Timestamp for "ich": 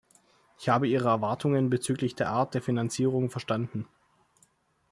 0.57-0.67